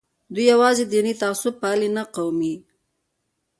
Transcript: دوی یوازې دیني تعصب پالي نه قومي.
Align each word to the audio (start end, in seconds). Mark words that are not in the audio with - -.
دوی 0.33 0.45
یوازې 0.53 0.83
دیني 0.91 1.13
تعصب 1.21 1.53
پالي 1.61 1.89
نه 1.97 2.03
قومي. 2.15 2.53